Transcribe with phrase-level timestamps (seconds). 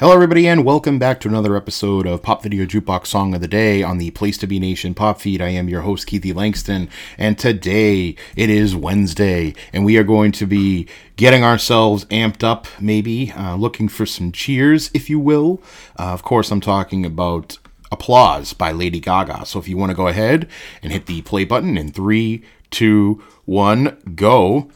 [0.00, 3.46] Hello, everybody, and welcome back to another episode of Pop Video Jukebox Song of the
[3.46, 5.40] Day on the Place to Be Nation pop feed.
[5.40, 10.32] I am your host, Keithy Langston, and today it is Wednesday, and we are going
[10.32, 15.62] to be getting ourselves amped up, maybe, uh, looking for some cheers, if you will.
[15.96, 17.58] Uh, of course, I'm talking about
[17.92, 19.46] Applause by Lady Gaga.
[19.46, 20.48] So if you want to go ahead
[20.82, 22.42] and hit the play button in three,
[22.72, 24.68] two, one, go.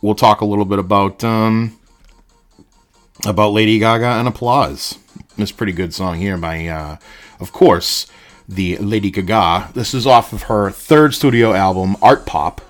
[0.00, 1.22] We'll talk a little bit about.
[1.22, 1.78] Um,
[3.26, 4.98] about Lady Gaga and Applause.
[5.36, 6.96] This pretty good song here by, uh,
[7.40, 8.06] of course,
[8.48, 9.70] the Lady Gaga.
[9.74, 12.60] This is off of her third studio album, Art Pop.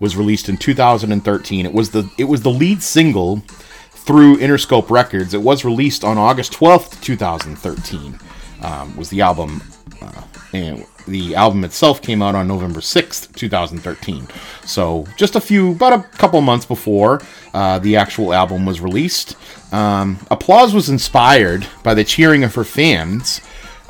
[0.00, 1.64] Was released in 2013.
[1.64, 3.42] It was the it was the lead single
[3.90, 5.32] through Interscope Records.
[5.32, 8.18] It was released on August 12th, 2013.
[8.60, 9.62] Um, was the album,
[10.02, 10.22] uh,
[10.54, 14.28] and the album itself came out on November 6th, 2013.
[14.64, 17.20] So just a few, about a couple months before
[17.52, 19.36] uh, the actual album was released.
[19.72, 23.40] Um, Applause was inspired by the cheering of her fans,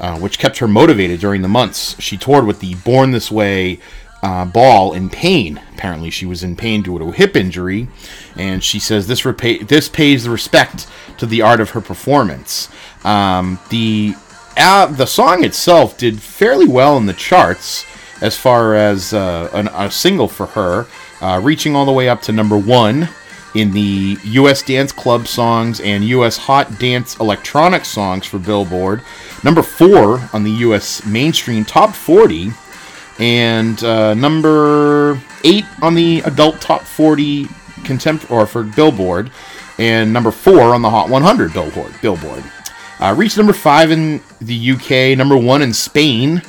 [0.01, 3.79] uh, which kept her motivated during the months she toured with the Born This Way
[4.23, 5.61] uh, ball in pain.
[5.75, 7.89] Apparently, she was in pain due to a hip injury,
[8.37, 10.87] and she says this repa- this pays the respect
[11.19, 12.71] to the art of her performance.
[13.05, 14.15] Um, the
[14.57, 17.85] uh, the song itself did fairly well in the charts
[18.21, 20.87] as far as uh, an, a single for her,
[21.21, 23.09] uh, reaching all the way up to number one
[23.55, 24.63] in the U.S.
[24.63, 26.37] Dance Club Songs and U.S.
[26.37, 29.03] Hot Dance Electronic Songs for Billboard,
[29.43, 31.05] number four on the U.S.
[31.07, 32.51] Mainstream Top 40,
[33.19, 37.47] and uh, number eight on the Adult Top 40
[37.85, 39.31] Contempt or for Billboard,
[39.79, 41.95] and number four on the Hot 100 Billboard.
[42.01, 42.45] Billboard.
[43.01, 46.43] Uh, reached number five in the UK, number one in Spain.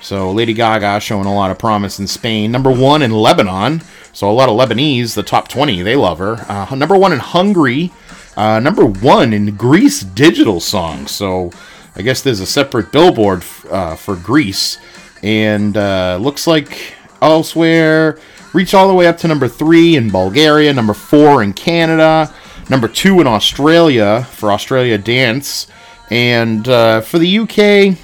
[0.00, 2.50] So Lady Gaga showing a lot of promise in Spain.
[2.50, 3.82] Number one in Lebanon.
[4.12, 6.44] So a lot of Lebanese, the top 20, they love her.
[6.48, 7.92] Uh, number one in Hungary.
[8.36, 11.12] Uh, number one in Greece digital songs.
[11.12, 11.50] So
[11.94, 14.78] I guess there's a separate billboard uh, for Greece.
[15.22, 18.18] And uh, looks like elsewhere,
[18.52, 22.34] reached all the way up to number three in Bulgaria, number four in Canada,
[22.68, 25.68] number two in Australia for Australia Dance.
[26.12, 27.96] And uh, for the UK,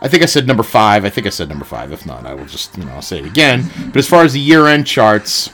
[0.00, 1.04] I think I said number five.
[1.04, 1.90] I think I said number five.
[1.90, 3.68] If not, I will just you know I'll say it again.
[3.86, 5.48] But as far as the year-end charts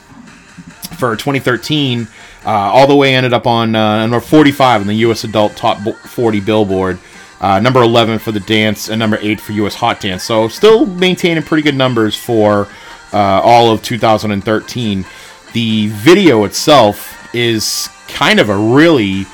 [0.99, 2.07] for 2013,
[2.45, 5.23] uh, all the way ended up on uh, number 45 in the U.S.
[5.23, 6.99] Adult Top 40 Billboard.
[7.41, 10.23] Uh, number 11 for the dance and number 8 for US Hot Dance.
[10.23, 12.67] So still maintaining pretty good numbers for
[13.11, 15.05] uh, all of 2013.
[15.53, 19.25] The video itself is kind of a really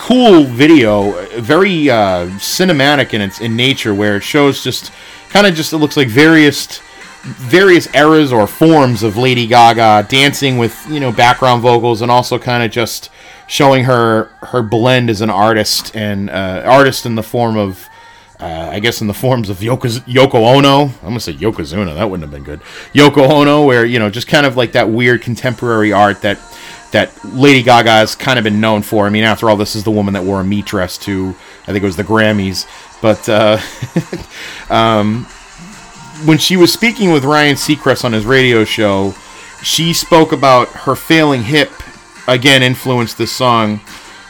[0.00, 4.92] cool video, very uh, cinematic in its in nature, where it shows just
[5.28, 6.80] kind of just it looks like various
[7.22, 12.38] various eras or forms of Lady Gaga dancing with you know background vocals and also
[12.38, 13.10] kind of just
[13.46, 17.86] showing her her blend as an artist and uh, artist in the form of.
[18.40, 20.84] Uh, I guess in the forms of Yoko, Ono.
[20.84, 21.94] I'm gonna say Yokozuna.
[21.94, 22.60] That wouldn't have been good.
[22.94, 26.38] Yoko Ono, where you know, just kind of like that weird contemporary art that
[26.92, 29.06] that Lady Gaga has kind of been known for.
[29.06, 31.66] I mean, after all, this is the woman that wore a meat dress to, I
[31.66, 32.66] think it was the Grammys.
[33.00, 33.58] But uh,
[34.74, 35.24] um,
[36.24, 39.14] when she was speaking with Ryan Seacrest on his radio show,
[39.62, 41.70] she spoke about her failing hip.
[42.26, 43.80] Again, influenced this song.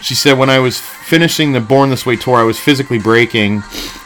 [0.01, 3.63] She said, "When I was finishing the Born This Way tour, I was physically breaking.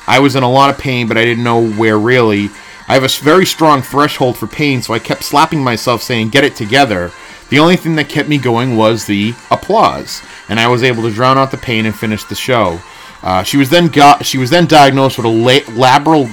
[0.07, 2.51] I was in a lot of pain, but I didn't know where really."
[2.87, 6.45] I have a very strong threshold for pain, so I kept slapping myself saying, Get
[6.45, 7.13] it together.
[7.49, 11.11] The only thing that kept me going was the applause, and I was able to
[11.11, 12.81] drown out the pain and finish the show.
[13.23, 16.31] Uh, she was then got she was then diagnosed with a la- labral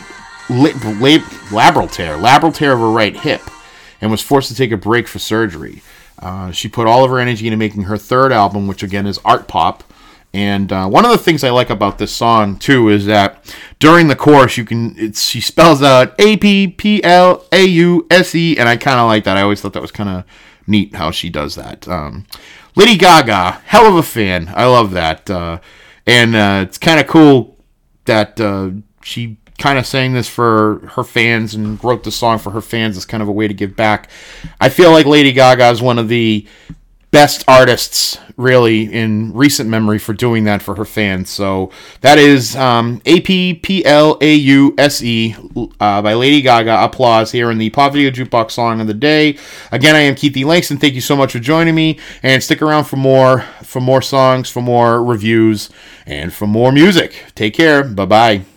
[0.49, 3.41] la- la- labral tear, labral tear of her right hip,
[4.01, 5.81] and was forced to take a break for surgery.
[6.19, 9.19] Uh, she put all of her energy into making her third album, which again is
[9.23, 9.83] art pop.
[10.33, 13.43] And uh, one of the things I like about this song too is that
[13.79, 18.33] during the chorus, you can she spells out A P P L A U S
[18.33, 19.35] E, and I kind of like that.
[19.35, 20.23] I always thought that was kind of
[20.67, 21.85] neat how she does that.
[21.87, 22.25] Um,
[22.75, 24.53] Lady Gaga, hell of a fan.
[24.55, 25.59] I love that, uh,
[26.07, 27.57] and uh, it's kind of cool
[28.05, 28.71] that uh,
[29.03, 32.97] she kind of sang this for her fans and wrote the song for her fans
[32.97, 34.09] as kind of a way to give back.
[34.59, 36.47] I feel like Lady Gaga is one of the
[37.11, 41.29] best artists really in recent memory for doing that for her fans.
[41.29, 45.35] So that is um, A P P L A U S E
[45.79, 46.83] uh, by Lady Gaga.
[46.83, 49.37] Applause here in the Pop Video Jukebox Song of the Day.
[49.71, 50.77] Again, I am Keith Keithy Langston.
[50.77, 54.49] Thank you so much for joining me, and stick around for more for more songs,
[54.49, 55.69] for more reviews,
[56.05, 57.25] and for more music.
[57.35, 57.83] Take care.
[57.83, 58.50] Bye bye.